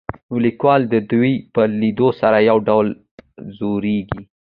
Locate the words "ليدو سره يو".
1.81-2.57